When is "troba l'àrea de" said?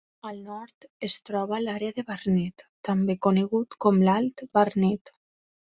1.29-2.05